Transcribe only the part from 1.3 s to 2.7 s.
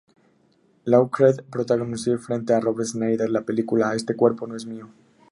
protagonizó frente a